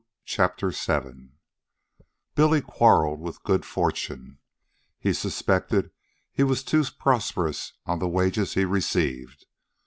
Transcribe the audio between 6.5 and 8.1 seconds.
too prosperous on the